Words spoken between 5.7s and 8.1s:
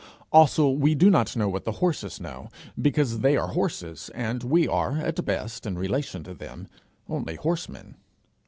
relation to them, only horsemen.